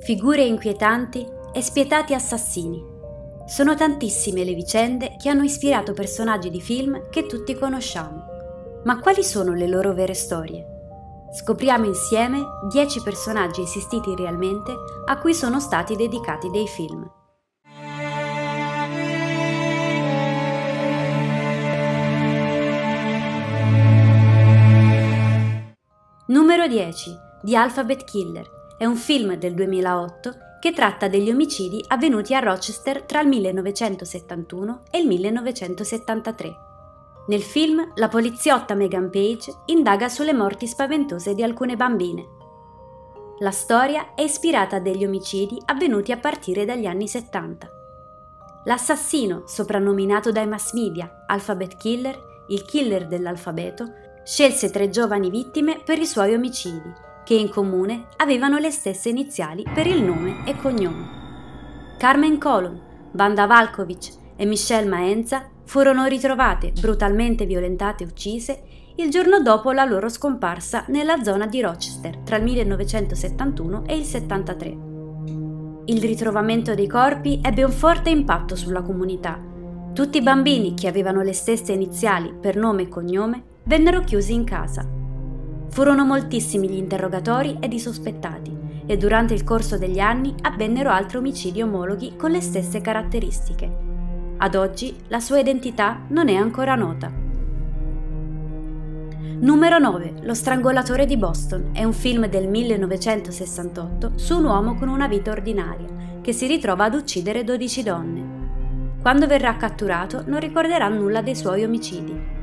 Figure 0.00 0.42
inquietanti 0.42 1.26
e 1.52 1.62
spietati 1.62 2.14
assassini. 2.14 2.82
Sono 3.46 3.74
tantissime 3.74 4.44
le 4.44 4.54
vicende 4.54 5.16
che 5.16 5.28
hanno 5.28 5.42
ispirato 5.42 5.92
personaggi 5.92 6.50
di 6.50 6.60
film 6.60 7.08
che 7.10 7.26
tutti 7.26 7.54
conosciamo. 7.54 8.24
Ma 8.84 8.98
quali 8.98 9.22
sono 9.22 9.52
le 9.52 9.66
loro 9.66 9.92
vere 9.92 10.14
storie? 10.14 10.64
Scopriamo 11.32 11.84
insieme 11.84 12.40
10 12.70 13.02
personaggi 13.02 13.62
esistiti 13.62 14.14
realmente 14.14 14.74
a 15.04 15.18
cui 15.18 15.34
sono 15.34 15.60
stati 15.60 15.96
dedicati 15.96 16.48
dei 16.50 16.66
film. 16.66 17.08
Numero 26.26 26.66
10 26.68 27.10
di 27.42 27.56
Alphabet 27.56 28.04
Killer 28.04 28.58
è 28.80 28.86
un 28.86 28.96
film 28.96 29.34
del 29.34 29.52
2008 29.52 30.36
che 30.58 30.72
tratta 30.72 31.06
degli 31.06 31.28
omicidi 31.30 31.84
avvenuti 31.88 32.34
a 32.34 32.38
Rochester 32.38 33.02
tra 33.02 33.20
il 33.20 33.28
1971 33.28 34.84
e 34.90 35.00
il 35.00 35.06
1973. 35.06 36.56
Nel 37.26 37.42
film, 37.42 37.92
la 37.96 38.08
poliziotta 38.08 38.72
Megan 38.74 39.10
Page 39.10 39.52
indaga 39.66 40.08
sulle 40.08 40.32
morti 40.32 40.66
spaventose 40.66 41.34
di 41.34 41.42
alcune 41.42 41.76
bambine. 41.76 42.26
La 43.40 43.50
storia 43.50 44.14
è 44.14 44.22
ispirata 44.22 44.76
a 44.76 44.80
degli 44.80 45.04
omicidi 45.04 45.60
avvenuti 45.66 46.10
a 46.10 46.16
partire 46.16 46.64
dagli 46.64 46.86
anni 46.86 47.06
70. 47.06 47.68
L'assassino, 48.64 49.42
soprannominato 49.44 50.32
dai 50.32 50.46
mass 50.46 50.72
media 50.72 51.24
Alphabet 51.26 51.76
Killer, 51.76 52.18
il 52.48 52.64
killer 52.64 53.06
dell'alfabeto, 53.06 53.92
scelse 54.24 54.70
tre 54.70 54.88
giovani 54.88 55.28
vittime 55.28 55.82
per 55.84 55.98
i 55.98 56.06
suoi 56.06 56.32
omicidi, 56.32 57.08
che 57.30 57.36
in 57.36 57.48
comune 57.48 58.06
avevano 58.16 58.58
le 58.58 58.72
stesse 58.72 59.08
iniziali 59.08 59.64
per 59.72 59.86
il 59.86 60.02
nome 60.02 60.42
e 60.46 60.56
cognome. 60.56 61.94
Carmen 61.96 62.38
Colon, 62.38 62.80
Banda 63.12 63.46
Valkovic 63.46 64.14
e 64.34 64.44
Michelle 64.46 64.88
Maenza 64.88 65.48
furono 65.62 66.06
ritrovate 66.06 66.72
brutalmente 66.80 67.46
violentate 67.46 68.02
e 68.02 68.06
uccise 68.08 68.62
il 68.96 69.10
giorno 69.10 69.40
dopo 69.42 69.70
la 69.70 69.84
loro 69.84 70.08
scomparsa 70.08 70.86
nella 70.88 71.22
zona 71.22 71.46
di 71.46 71.60
Rochester 71.60 72.16
tra 72.24 72.34
il 72.34 72.42
1971 72.42 73.84
e 73.86 73.96
il 73.96 74.04
73. 74.04 74.78
Il 75.84 76.00
ritrovamento 76.00 76.74
dei 76.74 76.88
corpi 76.88 77.38
ebbe 77.40 77.62
un 77.62 77.70
forte 77.70 78.10
impatto 78.10 78.56
sulla 78.56 78.82
comunità. 78.82 79.40
Tutti 79.92 80.18
i 80.18 80.22
bambini 80.22 80.74
che 80.74 80.88
avevano 80.88 81.22
le 81.22 81.32
stesse 81.32 81.70
iniziali 81.70 82.34
per 82.34 82.56
nome 82.56 82.82
e 82.82 82.88
cognome 82.88 83.42
vennero 83.62 84.00
chiusi 84.00 84.32
in 84.34 84.42
casa. 84.42 84.98
Furono 85.70 86.04
moltissimi 86.04 86.68
gli 86.68 86.76
interrogatori 86.76 87.56
ed 87.60 87.72
i 87.72 87.78
sospettati 87.78 88.56
e 88.86 88.96
durante 88.96 89.34
il 89.34 89.44
corso 89.44 89.78
degli 89.78 90.00
anni 90.00 90.34
avvennero 90.42 90.90
altri 90.90 91.18
omicidi 91.18 91.62
omologhi 91.62 92.16
con 92.16 92.32
le 92.32 92.40
stesse 92.40 92.80
caratteristiche. 92.80 93.70
Ad 94.38 94.56
oggi 94.56 94.96
la 95.06 95.20
sua 95.20 95.38
identità 95.38 96.00
non 96.08 96.28
è 96.28 96.34
ancora 96.34 96.74
nota. 96.74 97.12
Numero 99.42 99.78
9. 99.78 100.14
Lo 100.22 100.34
strangolatore 100.34 101.06
di 101.06 101.16
Boston 101.16 101.70
è 101.72 101.84
un 101.84 101.92
film 101.92 102.26
del 102.26 102.48
1968 102.48 104.12
su 104.16 104.38
un 104.38 104.46
uomo 104.46 104.74
con 104.74 104.88
una 104.88 105.06
vita 105.06 105.30
ordinaria 105.30 106.18
che 106.20 106.32
si 106.32 106.48
ritrova 106.48 106.86
ad 106.86 106.94
uccidere 106.94 107.44
12 107.44 107.82
donne. 107.84 108.38
Quando 109.00 109.28
verrà 109.28 109.56
catturato 109.56 110.24
non 110.26 110.40
ricorderà 110.40 110.88
nulla 110.88 111.22
dei 111.22 111.36
suoi 111.36 111.62
omicidi 111.62 112.38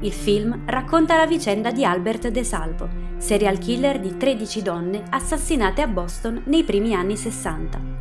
il 0.00 0.12
film 0.12 0.64
racconta 0.66 1.16
la 1.16 1.26
vicenda 1.26 1.70
di 1.70 1.84
Albert 1.84 2.28
De 2.28 2.44
Salvo, 2.44 2.88
serial 3.16 3.58
killer 3.58 3.98
di 3.98 4.16
13 4.16 4.62
donne 4.62 5.04
assassinate 5.10 5.80
a 5.80 5.86
Boston 5.86 6.42
nei 6.46 6.64
primi 6.64 6.94
anni 6.94 7.16
60. 7.16 7.94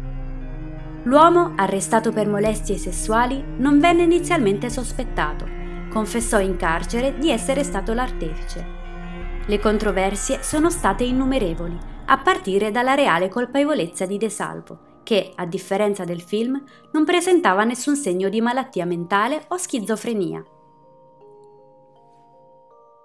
L'uomo, 1.04 1.54
arrestato 1.56 2.12
per 2.12 2.28
molestie 2.28 2.78
sessuali, 2.78 3.42
non 3.58 3.80
venne 3.80 4.04
inizialmente 4.04 4.70
sospettato, 4.70 5.48
confessò 5.90 6.40
in 6.40 6.58
carcere 6.58 7.18
di 7.18 7.30
essere 7.30 7.64
stato 7.64 7.94
l'artefice. 7.94 8.84
Le 9.46 9.60
controversie 9.60 10.42
sono 10.42 10.70
state 10.70 11.04
innumerevoli, 11.04 11.78
a 12.08 12.18
partire 12.18 12.72
dalla 12.72 12.96
reale 12.96 13.30
colpevolezza 13.30 14.06
di 14.06 14.18
De 14.18 14.30
Salvo, 14.30 14.80
che, 15.04 15.32
a 15.36 15.46
differenza 15.46 16.04
del 16.04 16.22
film, 16.22 16.62
non 16.92 17.06
presentava 17.06 17.64
nessun 17.64 17.96
segno 17.96 18.28
di 18.28 18.42
malattia 18.42 18.86
mentale 18.86 19.46
o 19.50 19.58
schizofrenia. 19.58 20.44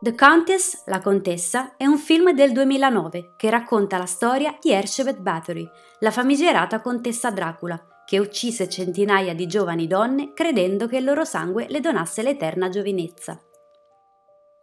The 0.03 0.15
Countess, 0.15 0.85
la 0.87 0.99
contessa, 1.03 1.77
è 1.77 1.85
un 1.85 1.99
film 1.99 2.33
del 2.33 2.53
2009 2.53 3.35
che 3.37 3.51
racconta 3.51 3.99
la 3.99 4.07
storia 4.07 4.57
di 4.59 4.73
Elizabeth 4.73 5.19
Bathory, 5.19 5.69
la 5.99 6.11
famigerata 6.11 6.81
contessa 6.81 7.31
Dracula, 7.31 8.03
che 8.07 8.19
uccise 8.19 8.67
centinaia 8.67 9.35
di 9.35 9.47
giovani 9.47 9.87
donne 9.87 10.33
credendo 10.33 10.87
che 10.87 10.97
il 10.97 11.05
loro 11.05 11.27
sangue 11.27 11.67
le 11.69 11.81
donasse 11.81 12.23
l'eterna 12.23 12.71
giovinezza. 12.71 13.39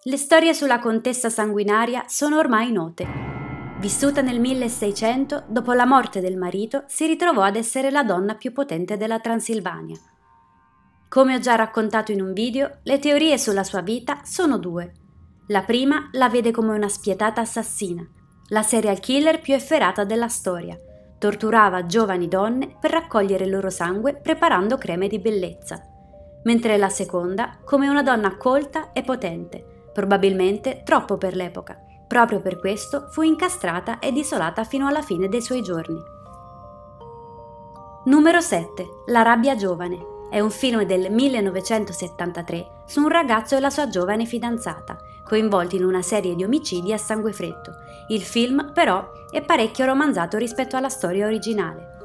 Le 0.05 0.17
storie 0.17 0.55
sulla 0.55 0.79
contessa 0.79 1.29
sanguinaria 1.29 2.05
sono 2.07 2.39
ormai 2.39 2.71
note. 2.71 3.05
Vissuta 3.77 4.21
nel 4.21 4.39
1600, 4.39 5.43
dopo 5.49 5.73
la 5.73 5.85
morte 5.85 6.19
del 6.19 6.35
marito, 6.35 6.85
si 6.87 7.05
ritrovò 7.05 7.43
ad 7.43 7.57
essere 7.57 7.91
la 7.91 8.03
donna 8.03 8.33
più 8.33 8.51
potente 8.51 8.97
della 8.97 9.19
Transilvania. 9.19 9.99
Come 11.07 11.35
ho 11.35 11.39
già 11.39 11.53
raccontato 11.53 12.11
in 12.11 12.23
un 12.23 12.33
video, 12.33 12.79
le 12.81 12.97
teorie 12.97 13.37
sulla 13.37 13.63
sua 13.63 13.81
vita 13.81 14.21
sono 14.23 14.57
due. 14.57 15.05
La 15.49 15.61
prima 15.61 16.09
la 16.11 16.27
vede 16.27 16.51
come 16.51 16.75
una 16.75 16.89
spietata 16.89 17.39
assassina, 17.39 18.05
la 18.49 18.63
serial 18.63 18.99
killer 18.99 19.39
più 19.39 19.53
efferata 19.53 20.03
della 20.03 20.27
storia. 20.27 20.77
Torturava 21.17 21.85
giovani 21.85 22.27
donne 22.27 22.75
per 22.79 22.91
raccogliere 22.91 23.45
il 23.45 23.51
loro 23.51 23.69
sangue 23.69 24.15
preparando 24.15 24.77
creme 24.77 25.07
di 25.07 25.19
bellezza. 25.19 25.81
Mentre 26.43 26.75
la 26.75 26.89
seconda 26.89 27.59
come 27.63 27.87
una 27.87 28.03
donna 28.03 28.35
colta 28.35 28.91
e 28.91 29.03
potente, 29.03 29.89
probabilmente 29.93 30.81
troppo 30.83 31.17
per 31.17 31.33
l'epoca. 31.33 31.81
Proprio 32.05 32.41
per 32.41 32.59
questo 32.59 33.07
fu 33.09 33.21
incastrata 33.21 33.99
ed 33.99 34.17
isolata 34.17 34.65
fino 34.65 34.85
alla 34.85 35.01
fine 35.01 35.29
dei 35.29 35.41
suoi 35.41 35.61
giorni. 35.61 35.97
Numero 38.03 38.41
7. 38.41 38.85
La 39.07 39.21
rabbia 39.21 39.55
giovane. 39.55 40.15
È 40.29 40.41
un 40.41 40.51
film 40.51 40.83
del 40.83 41.09
1973 41.09 42.76
su 42.87 43.01
un 43.01 43.09
ragazzo 43.09 43.55
e 43.55 43.59
la 43.59 43.69
sua 43.69 43.87
giovane 43.89 44.25
fidanzata, 44.25 44.97
coinvolti 45.23 45.75
in 45.75 45.83
una 45.83 46.01
serie 46.01 46.35
di 46.35 46.43
omicidi 46.43 46.93
a 46.93 46.97
sangue 46.97 47.33
freddo. 47.33 47.75
Il 48.07 48.21
film, 48.21 48.71
però, 48.73 49.11
è 49.29 49.41
parecchio 49.41 49.85
romanzato 49.85 50.37
rispetto 50.37 50.77
alla 50.77 50.89
storia 50.89 51.27
originale. 51.27 51.95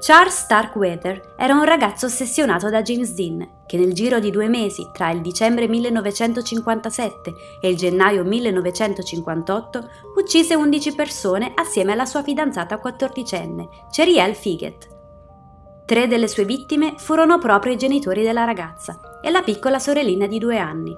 Charles 0.00 0.34
Starkweather 0.34 1.34
era 1.36 1.52
un 1.52 1.64
ragazzo 1.64 2.06
ossessionato 2.06 2.70
da 2.70 2.80
James 2.80 3.12
Dean, 3.12 3.46
che 3.66 3.76
nel 3.76 3.92
giro 3.92 4.18
di 4.18 4.30
due 4.30 4.48
mesi, 4.48 4.88
tra 4.94 5.10
il 5.10 5.20
dicembre 5.20 5.68
1957 5.68 7.34
e 7.60 7.68
il 7.68 7.76
gennaio 7.76 8.24
1958, 8.24 9.90
uccise 10.16 10.54
11 10.54 10.94
persone 10.94 11.52
assieme 11.54 11.92
alla 11.92 12.06
sua 12.06 12.22
fidanzata 12.22 12.78
quattordicenne, 12.78 13.68
Cheriel 13.90 14.34
Figet. 14.34 14.99
Tre 15.90 16.06
delle 16.06 16.28
sue 16.28 16.44
vittime 16.44 16.94
furono 16.98 17.38
proprio 17.38 17.72
i 17.72 17.76
genitori 17.76 18.22
della 18.22 18.44
ragazza 18.44 19.18
e 19.20 19.28
la 19.28 19.42
piccola 19.42 19.80
sorellina 19.80 20.28
di 20.28 20.38
due 20.38 20.56
anni. 20.56 20.96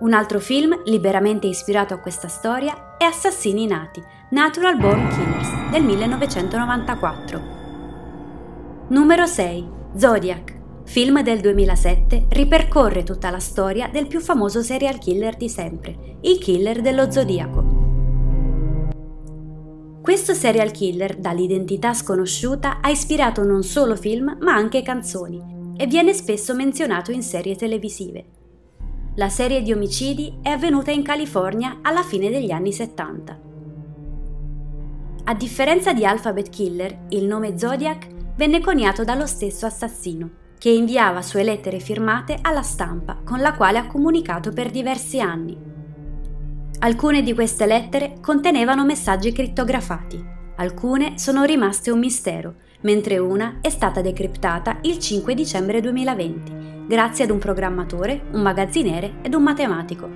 Un 0.00 0.12
altro 0.12 0.40
film 0.40 0.82
liberamente 0.86 1.46
ispirato 1.46 1.94
a 1.94 2.00
questa 2.00 2.26
storia 2.26 2.96
è 2.98 3.04
Assassini 3.04 3.68
nati, 3.68 4.02
Natural 4.30 4.76
Born 4.78 5.06
Killers 5.10 5.70
del 5.70 5.84
1994. 5.84 7.40
Numero 8.88 9.26
6. 9.26 9.68
Zodiac. 9.94 10.54
Film 10.86 11.22
del 11.22 11.38
2007 11.38 12.26
ripercorre 12.30 13.04
tutta 13.04 13.30
la 13.30 13.38
storia 13.38 13.88
del 13.92 14.08
più 14.08 14.18
famoso 14.18 14.60
serial 14.60 14.98
killer 14.98 15.36
di 15.36 15.48
sempre, 15.48 16.16
il 16.22 16.38
killer 16.38 16.80
dello 16.80 17.12
Zodiaco. 17.12 17.65
Questo 20.06 20.34
serial 20.34 20.70
killer, 20.70 21.16
dall'identità 21.16 21.92
sconosciuta, 21.92 22.78
ha 22.80 22.90
ispirato 22.90 23.42
non 23.42 23.64
solo 23.64 23.96
film 23.96 24.36
ma 24.40 24.54
anche 24.54 24.80
canzoni 24.80 25.74
e 25.76 25.88
viene 25.88 26.12
spesso 26.12 26.54
menzionato 26.54 27.10
in 27.10 27.24
serie 27.24 27.56
televisive. 27.56 28.24
La 29.16 29.28
serie 29.28 29.62
di 29.62 29.72
omicidi 29.72 30.38
è 30.42 30.50
avvenuta 30.50 30.92
in 30.92 31.02
California 31.02 31.78
alla 31.82 32.04
fine 32.04 32.30
degli 32.30 32.52
anni 32.52 32.72
70. 32.72 33.40
A 35.24 35.34
differenza 35.34 35.92
di 35.92 36.06
Alphabet 36.06 36.50
Killer, 36.50 37.06
il 37.08 37.24
nome 37.24 37.58
Zodiac 37.58 38.06
venne 38.36 38.60
coniato 38.60 39.02
dallo 39.02 39.26
stesso 39.26 39.66
assassino, 39.66 40.30
che 40.56 40.70
inviava 40.70 41.20
sue 41.20 41.42
lettere 41.42 41.80
firmate 41.80 42.38
alla 42.42 42.62
stampa, 42.62 43.22
con 43.24 43.40
la 43.40 43.54
quale 43.54 43.78
ha 43.78 43.88
comunicato 43.88 44.52
per 44.52 44.70
diversi 44.70 45.20
anni. 45.20 45.75
Alcune 46.78 47.22
di 47.22 47.32
queste 47.32 47.64
lettere 47.64 48.16
contenevano 48.20 48.84
messaggi 48.84 49.32
crittografati, 49.32 50.22
alcune 50.56 51.18
sono 51.18 51.44
rimaste 51.44 51.90
un 51.90 51.98
mistero, 51.98 52.56
mentre 52.82 53.16
una 53.16 53.58
è 53.62 53.70
stata 53.70 54.02
decriptata 54.02 54.78
il 54.82 54.98
5 54.98 55.34
dicembre 55.34 55.80
2020 55.80 56.84
grazie 56.86 57.24
ad 57.24 57.30
un 57.30 57.38
programmatore, 57.38 58.26
un 58.32 58.42
magazziniere 58.42 59.14
ed 59.22 59.32
un 59.32 59.42
matematico. 59.42 60.08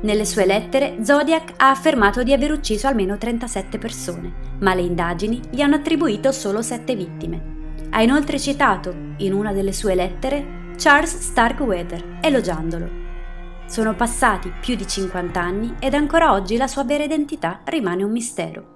Nelle 0.00 0.24
sue 0.24 0.46
lettere 0.46 0.96
Zodiac 1.02 1.52
ha 1.58 1.68
affermato 1.70 2.22
di 2.22 2.32
aver 2.32 2.50
ucciso 2.50 2.86
almeno 2.86 3.18
37 3.18 3.76
persone, 3.76 4.32
ma 4.60 4.74
le 4.74 4.82
indagini 4.82 5.40
gli 5.50 5.60
hanno 5.60 5.76
attribuito 5.76 6.32
solo 6.32 6.62
7 6.62 6.96
vittime. 6.96 7.52
Ha 7.90 8.02
inoltre 8.02 8.40
citato, 8.40 9.12
in 9.18 9.34
una 9.34 9.52
delle 9.52 9.72
sue 9.72 9.94
lettere, 9.94 10.72
Charles 10.76 11.18
Starkweather, 11.18 12.18
elogiandolo. 12.22 13.03
Sono 13.66 13.94
passati 13.94 14.52
più 14.60 14.76
di 14.76 14.86
50 14.86 15.40
anni 15.40 15.74
ed 15.80 15.94
ancora 15.94 16.32
oggi 16.32 16.56
la 16.56 16.66
sua 16.66 16.84
vera 16.84 17.02
identità 17.02 17.62
rimane 17.64 18.04
un 18.04 18.12
mistero. 18.12 18.72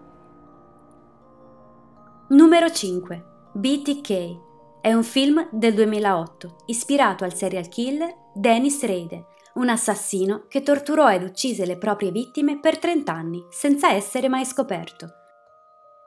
Numero 2.29 2.71
5. 2.71 3.25
BTK 3.53 4.81
è 4.81 4.93
un 4.95 5.05
film 5.05 5.47
del 5.53 5.75
2008 5.75 6.57
ispirato 6.67 7.25
al 7.25 7.35
serial 7.35 7.69
killer 7.69 8.15
Dennis 8.35 8.83
Reide, 8.83 9.27
un 9.55 9.69
assassino 9.69 10.47
che 10.49 10.63
torturò 10.63 11.13
ed 11.13 11.23
uccise 11.23 11.67
le 11.67 11.77
proprie 11.77 12.11
vittime 12.11 12.59
per 12.59 12.79
30 12.79 13.13
anni 13.13 13.45
senza 13.51 13.93
essere 13.93 14.29
mai 14.29 14.47
scoperto. 14.47 15.09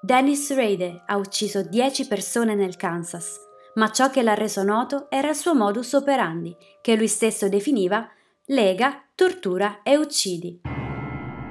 Dennis 0.01 0.53
Reide 0.55 1.03
ha 1.05 1.17
ucciso 1.17 1.61
10 1.61 2.07
persone 2.07 2.55
nel 2.55 2.77
Kansas, 2.77 3.39
ma 3.75 3.91
ciò 3.91 4.09
che 4.09 4.23
l'ha 4.23 4.33
reso 4.33 4.63
noto 4.63 5.05
era 5.09 5.29
il 5.29 5.35
suo 5.35 5.53
modus 5.53 5.93
operandi, 5.93 6.55
che 6.81 6.95
lui 6.95 7.07
stesso 7.07 7.47
definiva 7.47 8.09
lega, 8.51 9.01
tortura 9.15 9.81
e 9.81 9.95
uccidi. 9.95 10.59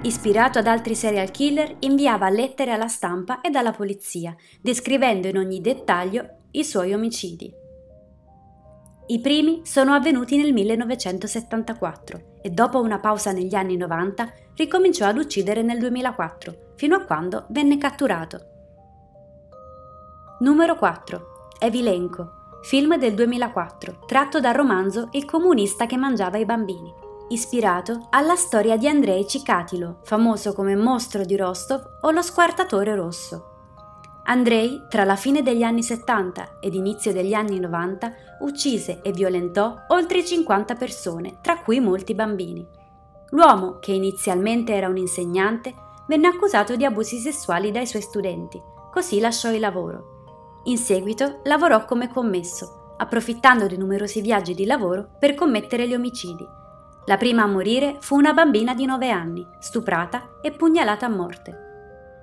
Ispirato 0.02 0.58
ad 0.58 0.66
altri 0.66 0.94
serial 0.94 1.30
killer, 1.30 1.76
inviava 1.78 2.28
lettere 2.28 2.72
alla 2.72 2.88
stampa 2.88 3.40
e 3.40 3.48
alla 3.56 3.72
polizia, 3.72 4.36
descrivendo 4.60 5.26
in 5.26 5.38
ogni 5.38 5.62
dettaglio 5.62 6.28
i 6.50 6.62
suoi 6.62 6.92
omicidi. 6.92 7.50
I 9.06 9.20
primi 9.20 9.62
sono 9.64 9.94
avvenuti 9.94 10.36
nel 10.36 10.52
1974 10.52 12.38
e 12.42 12.50
dopo 12.50 12.80
una 12.80 12.98
pausa 12.98 13.32
negli 13.32 13.54
anni 13.54 13.78
90 13.78 14.32
ricominciò 14.54 15.06
ad 15.06 15.16
uccidere 15.16 15.62
nel 15.62 15.78
2004, 15.78 16.72
fino 16.76 16.96
a 16.96 17.04
quando 17.04 17.46
venne 17.48 17.78
catturato. 17.78 18.40
Numero 20.40 20.76
4. 20.76 21.26
Evilenko, 21.60 22.39
film 22.62 22.96
del 22.98 23.14
2004, 23.14 24.00
tratto 24.06 24.38
dal 24.38 24.54
romanzo 24.54 25.08
Il 25.12 25.24
comunista 25.24 25.86
che 25.86 25.96
mangiava 25.96 26.36
i 26.36 26.44
bambini, 26.44 26.92
ispirato 27.28 28.08
alla 28.10 28.36
storia 28.36 28.76
di 28.76 28.86
Andrei 28.86 29.26
Cicatilo, 29.26 30.00
famoso 30.02 30.52
come 30.52 30.76
mostro 30.76 31.24
di 31.24 31.36
Rostov 31.36 31.82
o 32.02 32.10
lo 32.10 32.22
squartatore 32.22 32.94
rosso. 32.94 33.46
Andrei, 34.24 34.82
tra 34.88 35.04
la 35.04 35.16
fine 35.16 35.42
degli 35.42 35.62
anni 35.62 35.82
70 35.82 36.58
ed 36.60 36.74
inizio 36.74 37.12
degli 37.12 37.32
anni 37.32 37.58
90, 37.58 38.12
uccise 38.40 39.00
e 39.02 39.10
violentò 39.10 39.74
oltre 39.88 40.24
50 40.24 40.74
persone, 40.74 41.38
tra 41.40 41.58
cui 41.60 41.80
molti 41.80 42.14
bambini. 42.14 42.64
L'uomo, 43.30 43.78
che 43.80 43.92
inizialmente 43.92 44.74
era 44.74 44.88
un 44.88 44.98
insegnante, 44.98 45.74
venne 46.06 46.28
accusato 46.28 46.76
di 46.76 46.84
abusi 46.84 47.18
sessuali 47.18 47.70
dai 47.70 47.86
suoi 47.86 48.02
studenti, 48.02 48.60
così 48.90 49.18
lasciò 49.18 49.50
il 49.50 49.60
lavoro. 49.60 50.09
In 50.64 50.76
seguito 50.78 51.40
lavorò 51.44 51.84
come 51.84 52.08
commesso, 52.08 52.94
approfittando 52.98 53.66
di 53.66 53.76
numerosi 53.76 54.20
viaggi 54.20 54.54
di 54.54 54.66
lavoro 54.66 55.16
per 55.18 55.34
commettere 55.34 55.88
gli 55.88 55.94
omicidi. 55.94 56.46
La 57.06 57.16
prima 57.16 57.42
a 57.42 57.46
morire 57.46 57.96
fu 58.00 58.16
una 58.16 58.32
bambina 58.32 58.74
di 58.74 58.84
9 58.84 59.10
anni, 59.10 59.46
stuprata 59.58 60.38
e 60.42 60.52
pugnalata 60.52 61.06
a 61.06 61.10
morte 61.10 61.68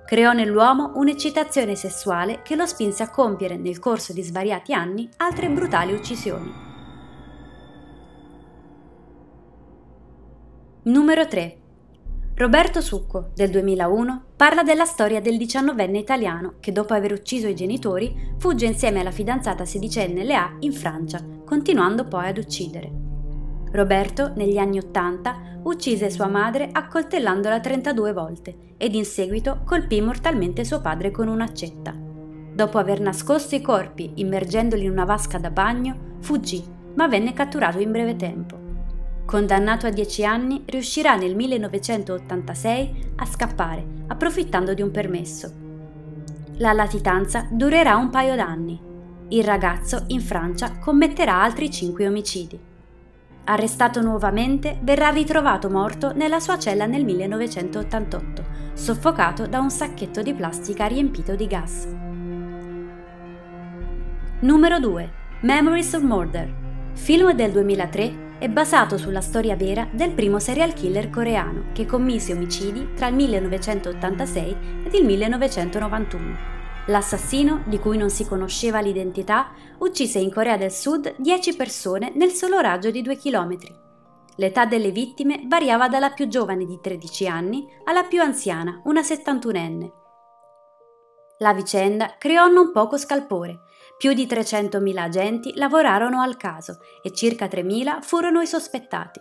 creò 0.08 0.32
nell'uomo 0.32 0.92
un'eccitazione 0.94 1.74
sessuale 1.74 2.40
che 2.40 2.56
lo 2.56 2.64
spinse 2.64 3.02
a 3.02 3.10
compiere 3.10 3.58
nel 3.58 3.78
corso 3.78 4.14
di 4.14 4.22
svariati 4.22 4.72
anni 4.72 5.06
altre 5.18 5.50
brutali 5.50 5.92
uccisioni. 5.92 6.50
Numero 10.84 11.26
3. 11.26 11.58
Roberto 12.38 12.80
Succo, 12.80 13.30
del 13.34 13.50
2001, 13.50 14.22
parla 14.36 14.62
della 14.62 14.84
storia 14.84 15.20
del 15.20 15.36
diciannovenne 15.36 15.98
italiano 15.98 16.54
che 16.60 16.70
dopo 16.70 16.94
aver 16.94 17.10
ucciso 17.10 17.48
i 17.48 17.54
genitori 17.56 18.36
fugge 18.38 18.64
insieme 18.64 19.00
alla 19.00 19.10
fidanzata 19.10 19.64
sedicenne 19.64 20.22
Lea 20.22 20.54
in 20.60 20.72
Francia, 20.72 21.20
continuando 21.44 22.04
poi 22.04 22.28
ad 22.28 22.38
uccidere. 22.38 22.92
Roberto, 23.72 24.34
negli 24.36 24.56
anni 24.56 24.78
Ottanta, 24.78 25.58
uccise 25.64 26.10
sua 26.10 26.28
madre 26.28 26.68
accoltellandola 26.70 27.58
32 27.58 28.12
volte 28.12 28.56
ed 28.76 28.94
in 28.94 29.04
seguito 29.04 29.62
colpì 29.64 30.00
mortalmente 30.00 30.64
suo 30.64 30.80
padre 30.80 31.10
con 31.10 31.26
un'accetta. 31.26 31.92
Dopo 31.92 32.78
aver 32.78 33.00
nascosto 33.00 33.56
i 33.56 33.60
corpi 33.60 34.12
immergendoli 34.14 34.84
in 34.84 34.92
una 34.92 35.04
vasca 35.04 35.38
da 35.38 35.50
bagno, 35.50 36.18
fuggì, 36.20 36.62
ma 36.94 37.08
venne 37.08 37.32
catturato 37.32 37.80
in 37.80 37.90
breve 37.90 38.14
tempo. 38.14 38.67
Condannato 39.28 39.86
a 39.86 39.90
10 39.90 40.24
anni, 40.24 40.62
riuscirà 40.64 41.14
nel 41.14 41.36
1986 41.36 43.12
a 43.16 43.26
scappare, 43.26 43.84
approfittando 44.06 44.72
di 44.72 44.80
un 44.80 44.90
permesso. 44.90 45.52
La 46.56 46.72
latitanza 46.72 47.46
durerà 47.50 47.96
un 47.96 48.08
paio 48.08 48.34
d'anni. 48.34 48.80
Il 49.28 49.44
ragazzo 49.44 50.04
in 50.06 50.22
Francia 50.22 50.78
commetterà 50.78 51.42
altri 51.42 51.70
5 51.70 52.06
omicidi. 52.06 52.58
Arrestato 53.44 54.00
nuovamente, 54.00 54.78
verrà 54.80 55.10
ritrovato 55.10 55.68
morto 55.68 56.14
nella 56.14 56.40
sua 56.40 56.58
cella 56.58 56.86
nel 56.86 57.04
1988, 57.04 58.44
soffocato 58.72 59.46
da 59.46 59.60
un 59.60 59.68
sacchetto 59.68 60.22
di 60.22 60.32
plastica 60.32 60.86
riempito 60.86 61.34
di 61.34 61.46
gas. 61.46 61.86
Numero 64.40 64.80
2. 64.80 65.12
Memories 65.42 65.92
of 65.92 66.00
Murder. 66.00 66.50
Film 66.94 67.32
del 67.32 67.52
2003 67.52 68.27
è 68.38 68.48
basato 68.48 68.96
sulla 68.96 69.20
storia 69.20 69.56
vera 69.56 69.88
del 69.90 70.12
primo 70.12 70.38
serial 70.38 70.72
killer 70.72 71.10
coreano 71.10 71.72
che 71.72 71.86
commise 71.86 72.32
omicidi 72.32 72.94
tra 72.94 73.08
il 73.08 73.14
1986 73.16 74.56
ed 74.84 74.94
il 74.94 75.04
1991. 75.04 76.56
L'assassino, 76.86 77.64
di 77.66 77.78
cui 77.78 77.98
non 77.98 78.10
si 78.10 78.24
conosceva 78.24 78.80
l'identità, 78.80 79.50
uccise 79.78 80.20
in 80.20 80.32
Corea 80.32 80.56
del 80.56 80.70
Sud 80.70 81.16
10 81.18 81.56
persone 81.56 82.12
nel 82.14 82.30
solo 82.30 82.60
raggio 82.60 82.90
di 82.90 83.02
2 83.02 83.16
km. 83.16 83.56
L'età 84.36 84.66
delle 84.66 84.92
vittime 84.92 85.42
variava 85.46 85.88
dalla 85.88 86.10
più 86.10 86.28
giovane 86.28 86.64
di 86.64 86.78
13 86.80 87.26
anni 87.26 87.66
alla 87.84 88.04
più 88.04 88.22
anziana, 88.22 88.80
una 88.84 89.00
71enne. 89.00 89.90
La 91.38 91.52
vicenda 91.52 92.14
creò 92.18 92.46
non 92.46 92.72
poco 92.72 92.96
scalpore. 92.96 93.60
Più 93.98 94.12
di 94.12 94.26
300.000 94.26 94.96
agenti 94.96 95.52
lavorarono 95.56 96.20
al 96.20 96.36
caso 96.36 96.78
e 97.02 97.12
circa 97.12 97.46
3.000 97.46 98.00
furono 98.00 98.40
i 98.40 98.46
sospettati. 98.46 99.20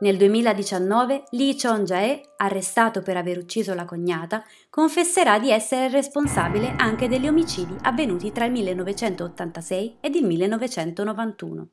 Nel 0.00 0.18
2019 0.18 1.22
Lee 1.30 1.56
Chong-jae, 1.56 2.32
arrestato 2.36 3.00
per 3.00 3.16
aver 3.16 3.38
ucciso 3.38 3.72
la 3.72 3.86
cognata, 3.86 4.44
confesserà 4.68 5.38
di 5.38 5.50
essere 5.50 5.88
responsabile 5.88 6.74
anche 6.76 7.08
degli 7.08 7.26
omicidi 7.28 7.74
avvenuti 7.82 8.30
tra 8.30 8.44
il 8.44 8.52
1986 8.52 9.96
ed 10.00 10.14
il 10.14 10.26
1991. 10.26 11.68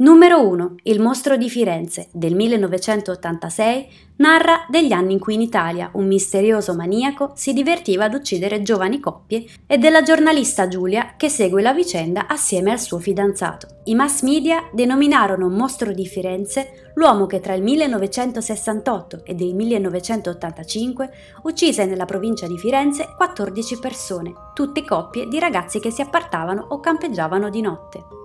Numero 0.00 0.48
1. 0.48 0.76
Il 0.84 0.98
mostro 0.98 1.36
di 1.36 1.50
Firenze 1.50 2.08
del 2.12 2.34
1986 2.34 3.86
narra 4.16 4.64
degli 4.70 4.92
anni 4.92 5.12
in 5.12 5.18
cui 5.18 5.34
in 5.34 5.42
Italia 5.42 5.90
un 5.92 6.06
misterioso 6.06 6.74
maniaco 6.74 7.32
si 7.34 7.52
divertiva 7.52 8.04
ad 8.04 8.14
uccidere 8.14 8.62
giovani 8.62 8.98
coppie 8.98 9.44
e 9.66 9.76
della 9.76 10.00
giornalista 10.00 10.68
Giulia 10.68 11.16
che 11.18 11.28
segue 11.28 11.60
la 11.60 11.74
vicenda 11.74 12.28
assieme 12.28 12.70
al 12.70 12.80
suo 12.80 12.98
fidanzato. 12.98 13.80
I 13.84 13.94
mass 13.94 14.22
media 14.22 14.70
denominarono 14.72 15.50
mostro 15.50 15.92
di 15.92 16.06
Firenze 16.06 16.92
l'uomo 16.94 17.26
che 17.26 17.40
tra 17.40 17.52
il 17.52 17.62
1968 17.62 19.20
ed 19.24 19.38
il 19.42 19.54
1985 19.54 21.10
uccise 21.42 21.84
nella 21.84 22.06
provincia 22.06 22.46
di 22.46 22.56
Firenze 22.56 23.12
14 23.14 23.78
persone, 23.78 24.32
tutte 24.54 24.82
coppie 24.82 25.28
di 25.28 25.38
ragazzi 25.38 25.78
che 25.78 25.90
si 25.90 26.00
appartavano 26.00 26.68
o 26.70 26.80
campeggiavano 26.80 27.50
di 27.50 27.60
notte. 27.60 28.20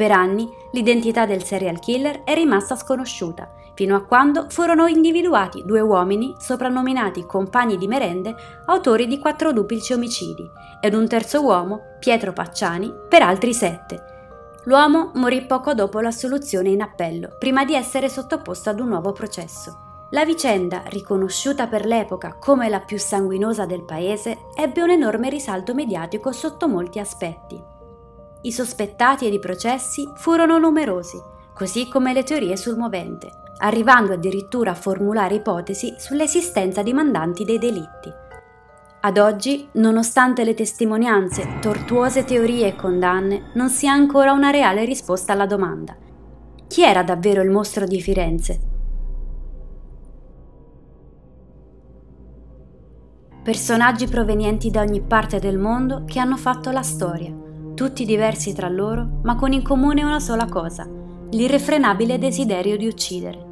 Per 0.00 0.12
anni 0.12 0.50
l'identità 0.70 1.26
del 1.26 1.44
serial 1.44 1.78
killer 1.78 2.24
è 2.24 2.32
rimasta 2.32 2.74
sconosciuta, 2.74 3.52
fino 3.74 3.94
a 3.94 4.02
quando 4.02 4.46
furono 4.48 4.86
individuati 4.86 5.62
due 5.62 5.82
uomini 5.82 6.34
soprannominati 6.38 7.26
compagni 7.26 7.76
di 7.76 7.86
merende, 7.86 8.34
autori 8.64 9.06
di 9.06 9.18
quattro 9.18 9.52
duplici 9.52 9.92
omicidi, 9.92 10.50
ed 10.80 10.94
un 10.94 11.06
terzo 11.06 11.44
uomo, 11.44 11.96
Pietro 11.98 12.32
Pacciani, 12.32 12.90
per 13.10 13.20
altri 13.20 13.52
sette. 13.52 14.02
L'uomo 14.64 15.10
morì 15.16 15.42
poco 15.42 15.74
dopo 15.74 16.00
l'assoluzione 16.00 16.70
in 16.70 16.80
appello, 16.80 17.36
prima 17.38 17.66
di 17.66 17.74
essere 17.74 18.08
sottoposto 18.08 18.70
ad 18.70 18.80
un 18.80 18.88
nuovo 18.88 19.12
processo. 19.12 20.06
La 20.12 20.24
vicenda, 20.24 20.80
riconosciuta 20.86 21.66
per 21.66 21.84
l'epoca 21.84 22.38
come 22.40 22.70
la 22.70 22.80
più 22.80 22.98
sanguinosa 22.98 23.66
del 23.66 23.84
paese, 23.84 24.46
ebbe 24.56 24.80
un 24.80 24.88
enorme 24.88 25.28
risalto 25.28 25.74
mediatico 25.74 26.32
sotto 26.32 26.68
molti 26.68 26.98
aspetti. 26.98 27.69
I 28.42 28.52
sospettati 28.52 29.26
ed 29.26 29.34
i 29.34 29.38
processi 29.38 30.08
furono 30.14 30.58
numerosi, 30.58 31.20
così 31.54 31.88
come 31.88 32.14
le 32.14 32.22
teorie 32.22 32.56
sul 32.56 32.76
movente, 32.76 33.30
arrivando 33.58 34.14
addirittura 34.14 34.70
a 34.70 34.74
formulare 34.74 35.34
ipotesi 35.34 35.94
sull'esistenza 35.98 36.82
di 36.82 36.94
mandanti 36.94 37.44
dei 37.44 37.58
delitti. 37.58 38.10
Ad 39.02 39.18
oggi, 39.18 39.68
nonostante 39.72 40.44
le 40.44 40.54
testimonianze, 40.54 41.58
tortuose 41.60 42.24
teorie 42.24 42.68
e 42.68 42.76
condanne, 42.76 43.50
non 43.54 43.68
si 43.68 43.86
ha 43.86 43.92
ancora 43.92 44.32
una 44.32 44.50
reale 44.50 44.84
risposta 44.84 45.32
alla 45.32 45.46
domanda. 45.46 45.96
Chi 46.66 46.82
era 46.82 47.02
davvero 47.02 47.42
il 47.42 47.50
mostro 47.50 47.86
di 47.86 48.00
Firenze? 48.00 48.60
Personaggi 53.42 54.06
provenienti 54.06 54.70
da 54.70 54.82
ogni 54.82 55.00
parte 55.00 55.38
del 55.38 55.58
mondo 55.58 56.04
che 56.06 56.18
hanno 56.18 56.36
fatto 56.36 56.70
la 56.70 56.82
storia, 56.82 57.34
tutti 57.80 58.04
diversi 58.04 58.52
tra 58.52 58.68
loro, 58.68 59.20
ma 59.22 59.36
con 59.36 59.54
in 59.54 59.62
comune 59.62 60.04
una 60.04 60.20
sola 60.20 60.44
cosa, 60.44 60.86
l'irrefrenabile 61.30 62.18
desiderio 62.18 62.76
di 62.76 62.86
uccidere. 62.86 63.42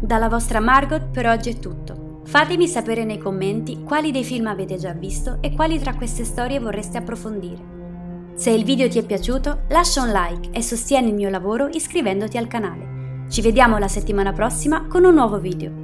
Dalla 0.00 0.30
vostra 0.30 0.58
Margot 0.58 1.10
per 1.10 1.26
oggi 1.26 1.50
è 1.50 1.58
tutto. 1.58 2.20
Fatemi 2.24 2.68
sapere 2.68 3.04
nei 3.04 3.18
commenti 3.18 3.82
quali 3.82 4.12
dei 4.12 4.24
film 4.24 4.46
avete 4.46 4.78
già 4.78 4.94
visto 4.94 5.42
e 5.42 5.52
quali 5.52 5.78
tra 5.78 5.94
queste 5.94 6.24
storie 6.24 6.58
vorreste 6.58 6.96
approfondire. 6.96 8.30
Se 8.32 8.48
il 8.48 8.64
video 8.64 8.88
ti 8.88 8.98
è 8.98 9.04
piaciuto, 9.04 9.64
lascia 9.68 10.00
un 10.00 10.08
like 10.08 10.52
e 10.52 10.62
sostieni 10.62 11.08
il 11.08 11.14
mio 11.14 11.28
lavoro 11.28 11.68
iscrivendoti 11.68 12.38
al 12.38 12.48
canale. 12.48 13.26
Ci 13.28 13.42
vediamo 13.42 13.76
la 13.76 13.88
settimana 13.88 14.32
prossima 14.32 14.86
con 14.86 15.04
un 15.04 15.12
nuovo 15.12 15.38
video. 15.38 15.81